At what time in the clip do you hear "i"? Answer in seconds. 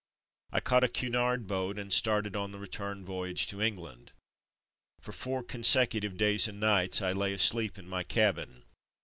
0.51-0.59, 7.03-7.11